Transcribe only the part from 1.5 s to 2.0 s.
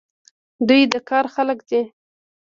دي.